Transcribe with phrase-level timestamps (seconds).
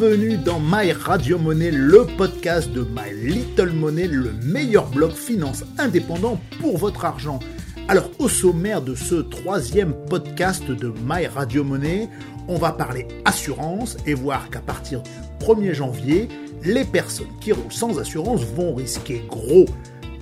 [0.00, 5.62] bienvenue dans My Radio Money, le podcast de My Little Money, le meilleur blog finance
[5.76, 7.38] indépendant pour votre argent.
[7.86, 12.08] Alors au sommaire de ce troisième podcast de My Radio Money,
[12.48, 15.10] on va parler assurance et voir qu'à partir du
[15.44, 16.28] 1er janvier,
[16.64, 19.66] les personnes qui roulent sans assurance vont risquer gros.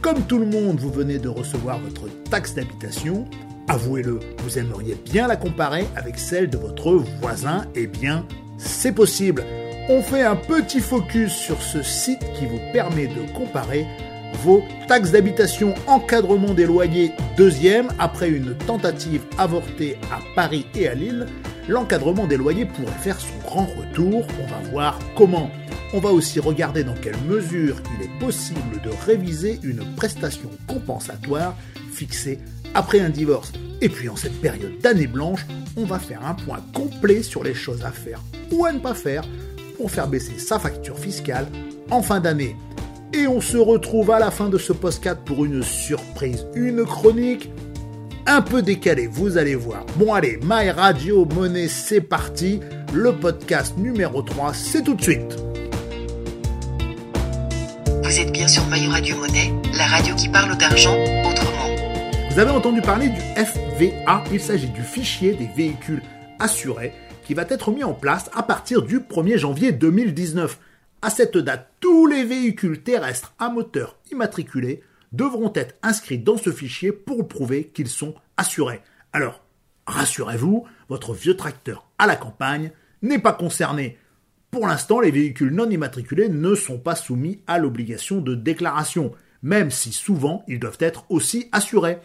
[0.02, 3.27] Comme tout le monde, vous venez de recevoir votre taxe d'habitation.
[3.69, 9.45] Avouez-le, vous aimeriez bien la comparer avec celle de votre voisin Eh bien, c'est possible.
[9.91, 13.87] On fait un petit focus sur ce site qui vous permet de comparer
[14.42, 20.94] vos taxes d'habitation, encadrement des loyers deuxième, après une tentative avortée à Paris et à
[20.94, 21.27] Lille,
[21.69, 24.27] l'encadrement des loyers pourrait faire son grand retour.
[24.42, 25.50] On va voir comment.
[25.94, 31.56] On va aussi regarder dans quelle mesure il est possible de réviser une prestation compensatoire
[31.91, 32.41] fixée
[32.75, 33.53] après un divorce.
[33.81, 35.47] Et puis en cette période d'année blanche,
[35.78, 38.20] on va faire un point complet sur les choses à faire
[38.53, 39.25] ou à ne pas faire
[39.79, 41.47] pour faire baisser sa facture fiscale
[41.91, 42.57] en fin d'année.
[43.15, 47.48] Et on se retrouve à la fin de ce postcard pour une surprise, une chronique
[48.27, 49.87] un peu décalée, vous allez voir.
[49.97, 52.61] Bon allez, My Radio Monnaie, c'est parti.
[52.93, 55.37] Le podcast numéro 3, c'est tout de suite.
[58.03, 61.75] Vous êtes bien sur My Radio Monnaie, la radio qui parle d'argent autrement.
[62.31, 66.03] Vous avez entendu parler du FVA, il s'agit du fichier des véhicules
[66.39, 66.93] assurés
[67.29, 70.59] qui va être mis en place à partir du 1er janvier 2019.
[71.03, 76.51] À cette date, tous les véhicules terrestres à moteur immatriculés devront être inscrits dans ce
[76.51, 78.81] fichier pour prouver qu'ils sont assurés.
[79.12, 79.43] Alors,
[79.87, 82.71] rassurez-vous, votre vieux tracteur à la campagne
[83.03, 83.99] n'est pas concerné.
[84.50, 89.12] Pour l'instant, les véhicules non immatriculés ne sont pas soumis à l'obligation de déclaration,
[89.43, 91.99] même si souvent ils doivent être aussi assurés.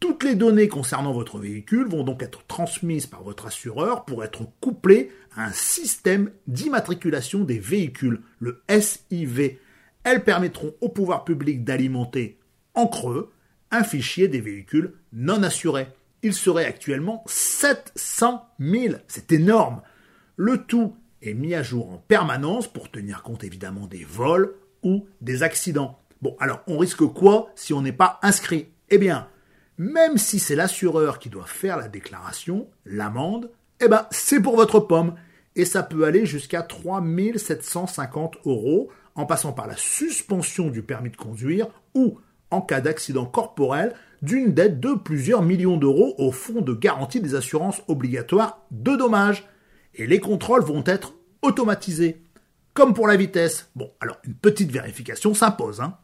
[0.00, 4.46] Toutes les données concernant votre véhicule vont donc être transmises par votre assureur pour être
[4.60, 9.58] couplées à un système d'immatriculation des véhicules, le SIV.
[10.02, 12.38] Elles permettront au pouvoir public d'alimenter,
[12.72, 13.30] en creux,
[13.70, 15.88] un fichier des véhicules non assurés.
[16.22, 18.94] Il serait actuellement 700 000.
[19.06, 19.82] C'est énorme.
[20.36, 25.06] Le tout est mis à jour en permanence pour tenir compte évidemment des vols ou
[25.20, 25.98] des accidents.
[26.22, 28.68] Bon, alors on risque quoi si on n'est pas inscrit?
[28.88, 29.28] Eh bien,
[29.80, 34.78] même si c'est l'assureur qui doit faire la déclaration, l'amende, eh ben, c'est pour votre
[34.78, 35.14] pomme.
[35.56, 41.16] Et ça peut aller jusqu'à 3750 euros en passant par la suspension du permis de
[41.16, 42.18] conduire ou,
[42.50, 47.34] en cas d'accident corporel, d'une dette de plusieurs millions d'euros au fonds de garantie des
[47.34, 49.48] assurances obligatoires de dommages.
[49.94, 52.20] Et les contrôles vont être automatisés.
[52.74, 53.70] Comme pour la vitesse.
[53.74, 55.80] Bon, alors une petite vérification s'impose.
[55.80, 55.96] Hein.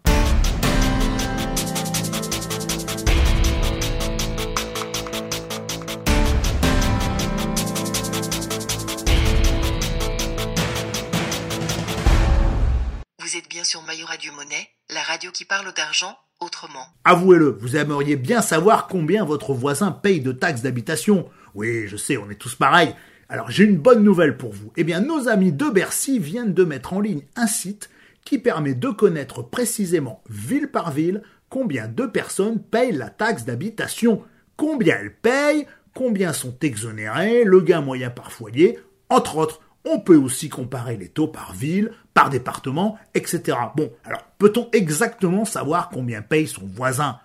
[13.66, 16.87] Sur Radio Monnaie, la radio qui parle d'argent autrement.
[17.04, 21.28] Avouez-le, vous aimeriez bien savoir combien votre voisin paye de taxes d'habitation.
[21.56, 22.94] Oui, je sais, on est tous pareils.
[23.28, 24.72] Alors j'ai une bonne nouvelle pour vous.
[24.76, 27.91] Eh bien, nos amis de Bercy viennent de mettre en ligne un site
[28.25, 34.22] qui permet de connaître précisément, ville par ville, combien de personnes payent la taxe d'habitation,
[34.56, 38.78] combien elles payent, combien sont exonérées, le gain moyen par foyer,
[39.09, 39.60] entre autres.
[39.84, 43.59] On peut aussi comparer les taux par ville, par département, etc.
[43.77, 47.19] Bon, alors peut-on exactement savoir combien paye son voisin?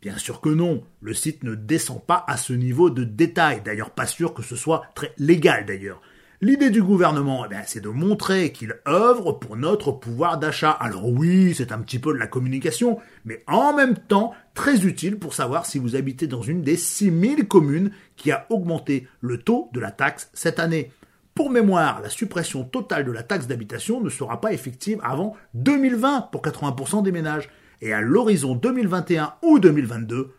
[0.00, 3.90] Bien sûr que non, le site ne descend pas à ce niveau de détail, d'ailleurs
[3.90, 6.02] pas sûr que ce soit très légal d'ailleurs.
[6.40, 10.72] L'idée du gouvernement, eh c'est de montrer qu'il œuvre pour notre pouvoir d'achat.
[10.72, 15.20] Alors oui, c'est un petit peu de la communication, mais en même temps très utile
[15.20, 19.70] pour savoir si vous habitez dans une des 6000 communes qui a augmenté le taux
[19.72, 20.90] de la taxe cette année.
[21.34, 26.28] Pour mémoire, la suppression totale de la taxe d'habitation ne sera pas effective avant 2020
[26.30, 27.48] pour 80% des ménages
[27.80, 30.34] et à l'horizon 2021 ou 2022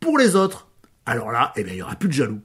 [0.00, 0.68] pour les autres.
[1.04, 2.40] Alors là, eh bien, il n'y aura plus de jaloux.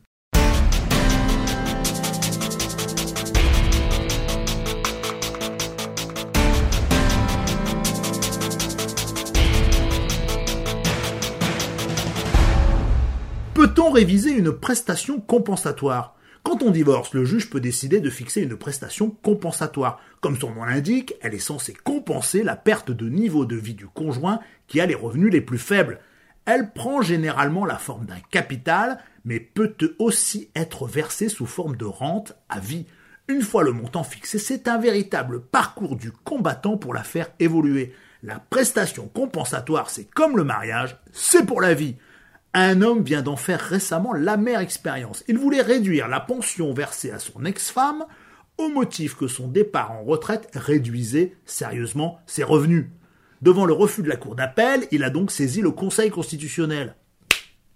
[13.54, 16.18] Peut-on réviser une prestation compensatoire?
[16.44, 20.02] Quand on divorce, le juge peut décider de fixer une prestation compensatoire.
[20.20, 23.88] Comme son nom l'indique, elle est censée compenser la perte de niveau de vie du
[23.88, 26.00] conjoint qui a les revenus les plus faibles.
[26.46, 31.86] Elle prend généralement la forme d'un capital, mais peut aussi être versée sous forme de
[31.86, 32.86] rente à vie.
[33.30, 37.96] Une fois le montant fixé, c'est un véritable parcours du combattant pour la faire évoluer.
[38.22, 41.96] La prestation compensatoire, c'est comme le mariage, c'est pour la vie.
[42.54, 45.24] Un homme vient d'en faire récemment l'amère expérience.
[45.28, 48.06] Il voulait réduire la pension versée à son ex-femme
[48.60, 52.86] au motif que son départ en retraite réduisait sérieusement ses revenus.
[53.42, 56.96] Devant le refus de la Cour d'appel, il a donc saisi le Conseil constitutionnel.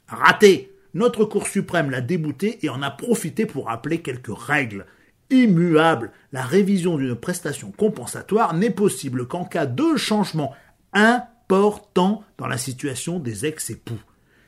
[0.08, 4.86] Raté Notre Cour suprême l'a débouté et en a profité pour rappeler quelques règles.
[5.32, 10.54] Immuable, la révision d'une prestation compensatoire n'est possible qu'en cas de changement
[10.94, 14.00] important dans la situation des ex-époux.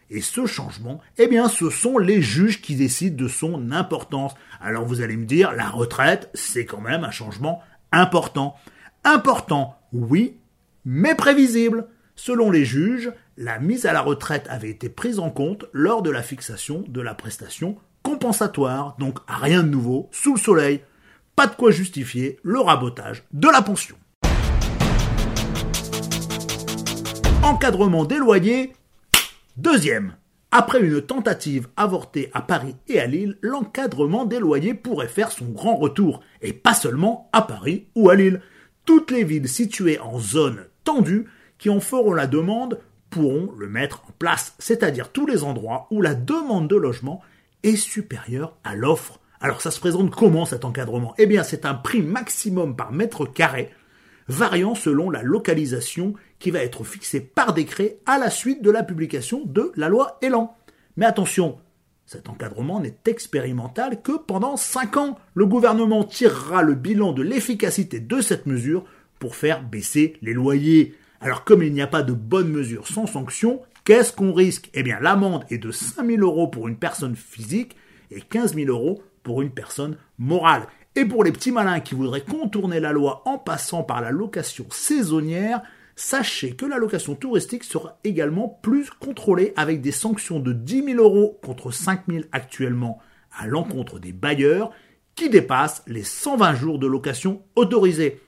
[0.10, 4.34] Et ce changement, eh bien, ce sont les juges qui décident de son importance.
[4.60, 7.62] Alors vous allez me dire, la retraite, c'est quand même un changement
[7.92, 8.56] important.
[9.04, 10.38] Important, oui,
[10.84, 11.88] mais prévisible.
[12.16, 16.10] Selon les juges, la mise à la retraite avait été prise en compte lors de
[16.10, 20.82] la fixation de la prestation compensatoire, donc rien de nouveau, sous le soleil,
[21.36, 23.96] pas de quoi justifier le rabotage de la pension.
[27.44, 28.74] Encadrement des loyers,
[29.62, 30.16] deuxième.
[30.52, 35.46] Après une tentative avortée à Paris et à Lille, l'encadrement des loyers pourrait faire son
[35.46, 38.42] grand retour, et pas seulement à Paris ou à Lille.
[38.86, 41.28] Toutes les villes situées en zone tendue
[41.60, 42.80] qui en feront la demande
[43.10, 47.22] pourront le mettre en place, c'est-à-dire tous les endroits où la demande de logement
[47.64, 49.20] est supérieure à l'offre.
[49.42, 51.14] Alors ça se présente comment cet encadrement?
[51.18, 53.70] Eh bien c'est un prix maximum par mètre carré,
[54.28, 58.84] variant selon la localisation qui va être fixé par décret à la suite de la
[58.84, 60.56] publication de la loi Elan.
[60.98, 61.58] Mais attention,
[62.06, 65.20] cet encadrement n'est expérimental que pendant 5 ans.
[65.36, 68.84] Le gouvernement tirera le bilan de l'efficacité de cette mesure
[69.20, 70.96] pour faire baisser les loyers.
[71.22, 74.70] Alors comme il n'y a pas de bonne mesure sans sanction, qu'est-ce qu'on risque?
[74.74, 77.76] Eh bien l'amende est de 5 000 euros pour une personne physique
[78.12, 80.68] et 15 000 euros pour une personne morale.
[80.96, 84.66] Et pour les petits malins qui voudraient contourner la loi en passant par la location
[84.72, 85.62] saisonnière,
[86.00, 91.04] sachez que la location touristique sera également plus contrôlée avec des sanctions de 10 000
[91.04, 93.00] euros contre 5 000 actuellement
[93.38, 94.72] à l'encontre des bailleurs
[95.14, 98.22] qui dépassent les 120 jours de location autorisés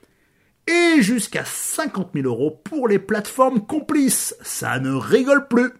[0.66, 4.36] et jusqu'à 50 000 euros pour les plateformes complices.
[4.42, 5.70] Ça ne rigole plus.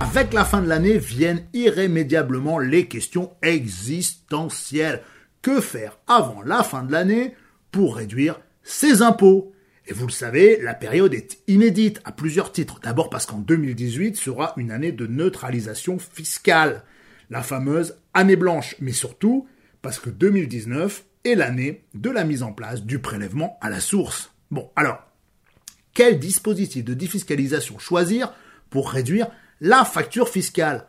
[0.00, 5.00] Avec la fin de l'année viennent irrémédiablement les questions existentielles.
[5.42, 7.34] Que faire avant la fin de l'année?
[7.72, 9.52] Pour réduire ses impôts
[9.88, 12.78] Et vous le savez, la période est inédite à plusieurs titres.
[12.80, 16.84] D'abord parce qu'en 2018 sera une année de neutralisation fiscale,
[17.30, 19.48] la fameuse année blanche, mais surtout
[19.80, 24.32] parce que 2019 est l'année de la mise en place du prélèvement à la source.
[24.52, 25.02] Bon, alors,
[25.94, 28.32] quel dispositif de défiscalisation choisir
[28.70, 29.28] pour réduire
[29.60, 30.86] la facture fiscale?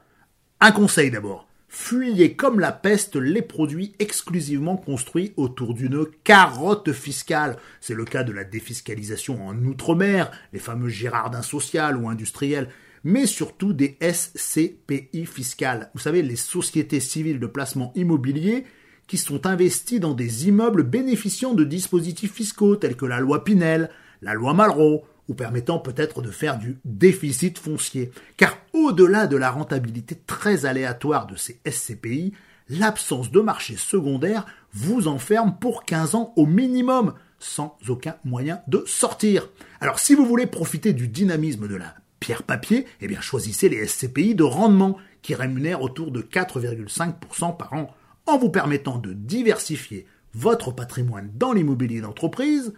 [0.59, 1.47] Un conseil d'abord.
[1.75, 7.57] Fuyez comme la peste les produits exclusivement construits autour d'une carotte fiscale.
[7.81, 12.69] C'est le cas de la défiscalisation en Outre-mer, les fameux Girardins sociales ou industriels,
[13.03, 15.89] mais surtout des SCPI fiscales.
[15.95, 18.65] Vous savez, les sociétés civiles de placement immobilier
[19.07, 23.89] qui sont investis dans des immeubles bénéficiant de dispositifs fiscaux tels que la loi Pinel,
[24.21, 28.11] la loi Malraux, ou permettant peut-être de faire du déficit foncier.
[28.37, 32.33] Car au-delà de la rentabilité très aléatoire de ces SCPI,
[32.69, 38.83] l'absence de marché secondaire vous enferme pour 15 ans au minimum, sans aucun moyen de
[38.85, 39.49] sortir.
[39.79, 43.85] Alors si vous voulez profiter du dynamisme de la pierre papier, eh bien choisissez les
[43.85, 47.93] SCPI de rendement qui rémunèrent autour de 4,5% par an
[48.25, 52.73] en vous permettant de diversifier votre patrimoine dans l'immobilier d'entreprise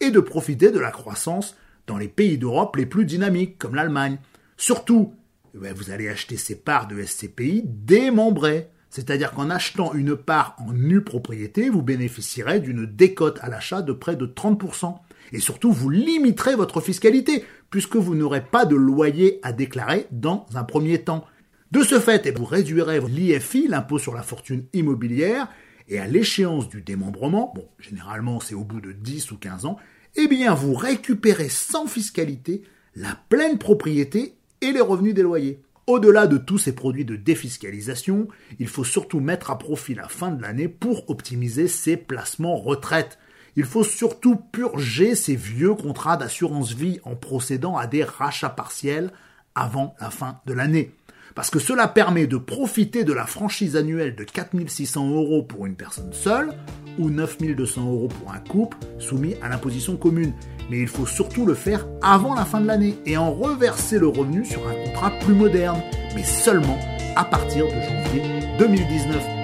[0.00, 1.56] et de profiter de la croissance
[1.98, 4.18] les pays d'Europe les plus dynamiques, comme l'Allemagne.
[4.56, 5.14] Surtout,
[5.54, 8.68] eh vous allez acheter ces parts de SCPI démembrées.
[8.90, 13.92] C'est-à-dire qu'en achetant une part en nue propriété, vous bénéficierez d'une décote à l'achat de
[13.92, 14.98] près de 30%.
[15.32, 20.46] Et surtout, vous limiterez votre fiscalité, puisque vous n'aurez pas de loyer à déclarer dans
[20.54, 21.24] un premier temps.
[21.70, 25.48] De ce fait, vous réduirez l'IFI, l'impôt sur la fortune immobilière,
[25.88, 29.76] et à l'échéance du démembrement, bon, généralement c'est au bout de 10 ou 15 ans,
[30.16, 32.62] eh bien vous récupérez sans fiscalité
[32.96, 35.62] la pleine propriété et les revenus des loyers.
[35.86, 40.30] Au-delà de tous ces produits de défiscalisation, il faut surtout mettre à profit la fin
[40.30, 43.18] de l'année pour optimiser ses placements retraite.
[43.56, 49.10] Il faut surtout purger ces vieux contrats d'assurance vie en procédant à des rachats partiels
[49.54, 50.92] avant la fin de l'année
[51.34, 55.76] parce que cela permet de profiter de la franchise annuelle de 4600 euros pour une
[55.76, 56.52] personne seule
[56.98, 60.32] ou 9200 euros pour un couple soumis à l'imposition commune.
[60.70, 64.08] Mais il faut surtout le faire avant la fin de l'année et en reverser le
[64.08, 65.80] revenu sur un contrat plus moderne,
[66.14, 66.78] mais seulement
[67.16, 68.22] à partir de janvier
[68.58, 69.40] 2019.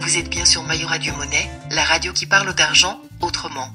[0.00, 3.68] Vous êtes bien sur Mayoradio Monnaie, la radio qui parle d'argent autrement.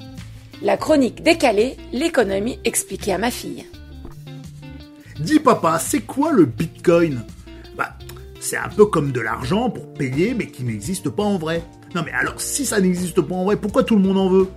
[0.64, 3.66] La chronique décalée, l'économie expliquée à ma fille.
[5.20, 7.22] Dis papa, c'est quoi le bitcoin?
[7.76, 7.98] Bah,
[8.40, 11.62] c'est un peu comme de l'argent pour payer mais qui n'existe pas en vrai.
[11.94, 14.48] Non mais alors si ça n'existe pas en vrai, pourquoi tout le monde en veut?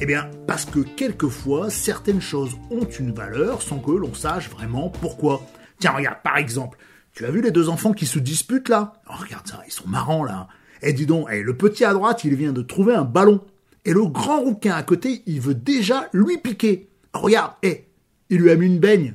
[0.00, 4.88] Eh bien, parce que quelquefois, certaines choses ont une valeur sans que l'on sache vraiment
[4.88, 5.42] pourquoi.
[5.80, 6.78] Tiens, regarde, par exemple,
[7.12, 8.92] tu as vu les deux enfants qui se disputent là?
[9.10, 10.46] Oh, Regarde ça, ils sont marrants là.
[10.80, 13.40] Eh dis donc, eh, le petit à droite, il vient de trouver un ballon.
[13.84, 16.90] Et le grand rouquin à côté, il veut déjà lui piquer.
[17.12, 17.86] Regarde, eh,
[18.28, 19.14] il lui a mis une baigne.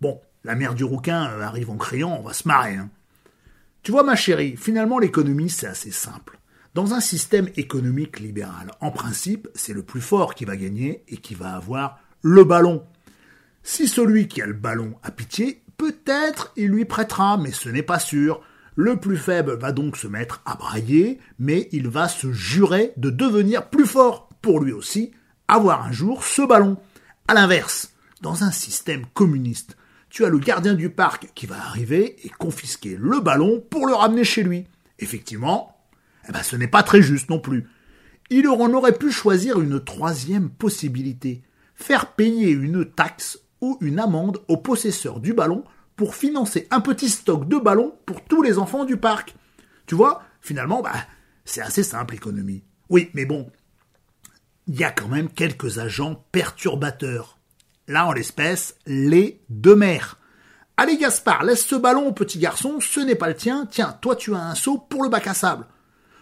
[0.00, 2.76] Bon, la mère du rouquin euh, arrive en criant, on va se marrer.
[2.76, 2.90] Hein.
[3.82, 6.38] Tu vois ma chérie, finalement l'économie c'est assez simple.
[6.74, 11.16] Dans un système économique libéral, en principe, c'est le plus fort qui va gagner et
[11.16, 12.84] qui va avoir le ballon.
[13.62, 17.82] Si celui qui a le ballon a pitié, peut-être il lui prêtera, mais ce n'est
[17.82, 18.42] pas sûr.
[18.80, 23.10] Le plus faible va donc se mettre à brailler, mais il va se jurer de
[23.10, 25.10] devenir plus fort pour lui aussi
[25.48, 26.76] avoir un jour ce ballon.
[27.26, 27.92] À l'inverse,
[28.22, 29.76] dans un système communiste,
[30.10, 33.94] tu as le gardien du parc qui va arriver et confisquer le ballon pour le
[33.94, 34.68] ramener chez lui.
[35.00, 35.76] Effectivement,
[36.28, 37.66] eh ben, ce n'est pas très juste non plus.
[38.30, 41.42] Il en aurait pu choisir une troisième possibilité,
[41.74, 45.64] faire payer une taxe ou une amende au possesseur du ballon
[45.98, 49.34] pour financer un petit stock de ballons pour tous les enfants du parc.
[49.84, 50.94] Tu vois, finalement, bah,
[51.44, 52.62] c'est assez simple l'économie.
[52.88, 53.50] Oui, mais bon,
[54.68, 57.38] il y a quand même quelques agents perturbateurs.
[57.88, 60.18] Là, en l'espèce, les deux mères.
[60.76, 64.14] Allez Gaspard, laisse ce ballon au petit garçon, ce n'est pas le tien, tiens, toi
[64.14, 65.66] tu as un seau pour le bac à sable.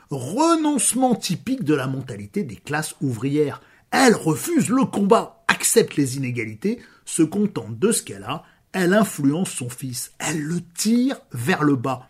[0.08, 3.60] Renoncement typique de la mentalité des classes ouvrières.
[3.90, 8.44] Elle refuse le combat, accepte les inégalités, se contente de ce qu'elle a,
[8.76, 12.08] elle influence son fils, elle le tire vers le bas.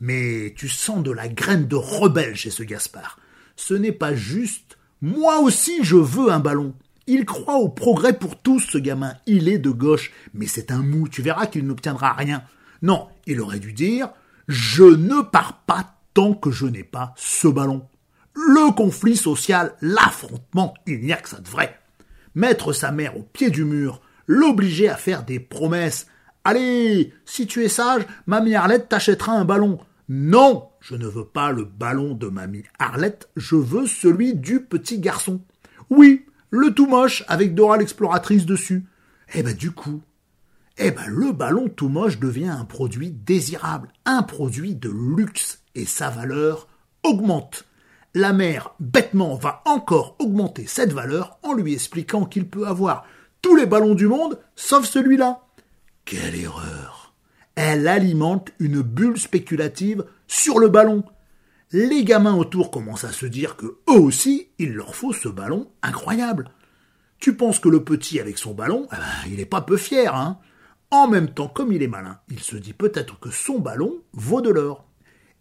[0.00, 3.18] Mais tu sens de la graine de rebelle chez ce Gaspard.
[3.54, 6.74] Ce n'est pas juste moi aussi je veux un ballon.
[7.06, 9.14] Il croit au progrès pour tous, ce gamin.
[9.26, 12.42] Il est de gauche, mais c'est un mou, tu verras qu'il n'obtiendra rien.
[12.82, 14.08] Non, il aurait dû dire
[14.48, 17.86] Je ne pars pas tant que je n'ai pas ce ballon.
[18.34, 21.78] Le conflit social, l'affrontement, il n'y a que ça de vrai.
[22.34, 26.06] Mettre sa mère au pied du mur, l'obliger à faire des promesses.
[26.44, 29.78] Allez, si tu es sage, mamie Arlette t'achètera un ballon.
[30.08, 35.00] Non, je ne veux pas le ballon de mamie Arlette, je veux celui du petit
[35.00, 35.40] garçon.
[35.90, 38.84] Oui, le tout moche avec Dora l'exploratrice dessus.
[39.34, 40.02] Eh ben du coup,
[40.78, 45.86] eh ben le ballon tout moche devient un produit désirable, un produit de luxe et
[45.86, 46.68] sa valeur
[47.02, 47.64] augmente.
[48.14, 53.04] La mère, bêtement, va encore augmenter cette valeur en lui expliquant qu'il peut avoir
[53.54, 55.42] les ballons du monde, sauf celui-là.
[56.04, 57.14] Quelle erreur
[57.54, 61.04] Elle alimente une bulle spéculative sur le ballon.
[61.72, 65.68] Les gamins autour commencent à se dire que eux aussi, il leur faut ce ballon
[65.82, 66.50] incroyable.
[67.18, 70.14] Tu penses que le petit avec son ballon, eh ben, il n'est pas peu fier,
[70.14, 70.38] hein
[70.90, 74.40] En même temps, comme il est malin, il se dit peut-être que son ballon vaut
[74.40, 74.86] de l'or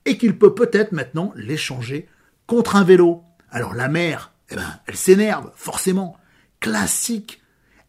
[0.05, 2.07] et qu'il peut peut-être maintenant l'échanger
[2.47, 3.23] contre un vélo.
[3.51, 6.17] Alors la mère, eh ben, elle s'énerve, forcément.
[6.59, 7.41] Classique.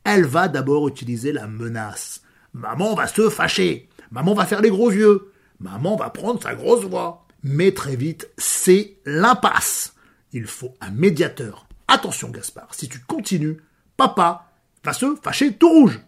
[0.08, 2.22] Elle va d'abord utiliser la menace.
[2.54, 3.88] Maman va se fâcher.
[4.12, 5.32] Maman va faire les gros yeux.
[5.58, 7.26] Maman va prendre sa grosse voix.
[7.42, 9.94] Mais très vite, c'est l'impasse.
[10.32, 11.66] Il faut un médiateur.
[11.88, 13.56] Attention, Gaspard, si tu continues,
[13.96, 14.46] papa
[14.84, 16.00] va se fâcher tout rouge.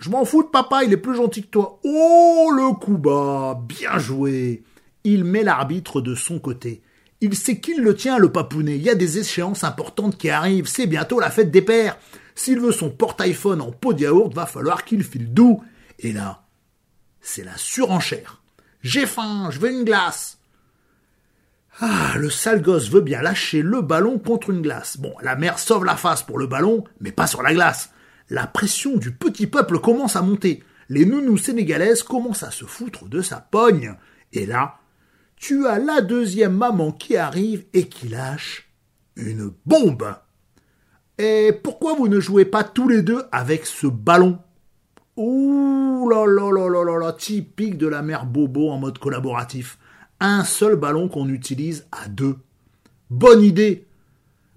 [0.00, 1.78] Je m'en fous de papa, il est plus gentil que toi.
[1.84, 4.64] Oh, le coup bas, bien joué.
[5.04, 6.82] Il met l'arbitre de son côté.
[7.20, 8.74] Il sait qu'il le tient, le papounet.
[8.74, 10.66] Il y a des échéances importantes qui arrivent.
[10.66, 11.96] C'est bientôt la fête des pères.
[12.42, 15.62] S'il veut son porte-iPhone en pot de yaourt, va falloir qu'il file doux.
[15.98, 16.46] Et là,
[17.20, 18.40] c'est la surenchère.
[18.80, 20.38] J'ai faim, je veux une glace.
[21.80, 24.96] Ah, le sale gosse veut bien lâcher le ballon contre une glace.
[24.96, 27.90] Bon, la mère sauve la face pour le ballon, mais pas sur la glace.
[28.30, 30.64] La pression du petit peuple commence à monter.
[30.88, 33.96] Les nounous sénégalaises commencent à se foutre de sa pogne.
[34.32, 34.78] Et là,
[35.36, 38.70] tu as la deuxième maman qui arrive et qui lâche
[39.14, 40.14] une bombe.
[41.22, 44.38] Et pourquoi vous ne jouez pas tous les deux avec ce ballon
[45.18, 49.78] Ouh là là là là là là, typique de la mère Bobo en mode collaboratif.
[50.18, 52.38] Un seul ballon qu'on utilise à deux.
[53.10, 53.86] Bonne idée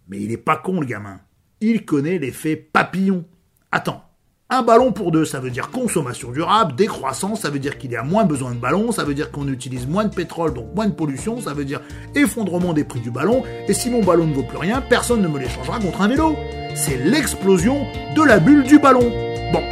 [0.08, 1.20] Mais il est pas con le gamin.
[1.60, 3.26] Il connaît l'effet papillon.
[3.74, 4.06] Attends,
[4.50, 7.96] un ballon pour deux, ça veut dire consommation durable, décroissance, ça veut dire qu'il y
[7.96, 10.88] a moins besoin de ballons, ça veut dire qu'on utilise moins de pétrole, donc moins
[10.88, 11.82] de pollution, ça veut dire
[12.14, 15.28] effondrement des prix du ballon, et si mon ballon ne vaut plus rien, personne ne
[15.28, 16.36] me l'échangera contre un vélo.
[16.76, 17.86] C'est l'explosion
[18.16, 19.12] de la bulle du ballon.
[19.52, 19.64] Bon,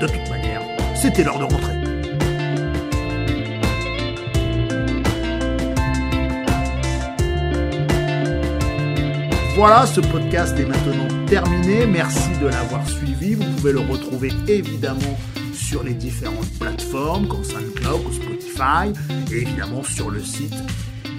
[0.00, 0.62] de toute manière,
[0.96, 1.77] c'était l'heure de rentrer.
[9.58, 11.84] Voilà, ce podcast est maintenant terminé.
[11.84, 13.34] Merci de l'avoir suivi.
[13.34, 15.18] Vous pouvez le retrouver évidemment
[15.52, 18.92] sur les différentes plateformes comme SoundCloud ou Spotify
[19.32, 20.54] et évidemment sur le site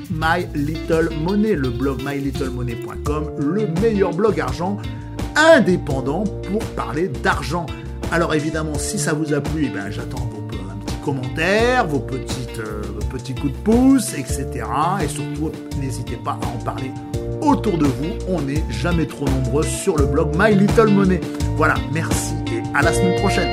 [0.09, 4.77] My Little Money, le blog mylittlemoney.com, le meilleur blog argent
[5.35, 7.65] indépendant pour parler d'argent.
[8.09, 11.99] Alors évidemment, si ça vous a plu, eh ben, j'attends vos un petit commentaire, vos,
[11.99, 14.47] petites, euh, vos petits coups de pouce, etc.
[15.03, 16.93] Et surtout, n'hésitez pas à en parler
[17.41, 18.13] autour de vous.
[18.27, 21.21] On n'est jamais trop nombreux sur le blog My Little Money.
[21.55, 23.51] Voilà, merci et à la semaine prochaine.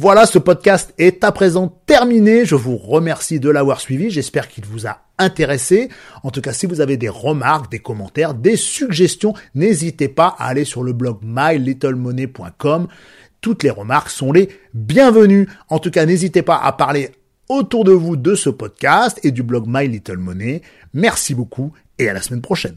[0.00, 2.44] Voilà, ce podcast est à présent terminé.
[2.44, 4.10] Je vous remercie de l'avoir suivi.
[4.10, 5.88] J'espère qu'il vous a intéressé.
[6.22, 10.46] En tout cas, si vous avez des remarques, des commentaires, des suggestions, n'hésitez pas à
[10.46, 12.86] aller sur le blog mylittlemoney.com.
[13.40, 15.48] Toutes les remarques sont les bienvenues.
[15.68, 17.10] En tout cas, n'hésitez pas à parler
[17.48, 20.62] autour de vous de ce podcast et du blog My Little Money.
[20.94, 22.76] Merci beaucoup et à la semaine prochaine.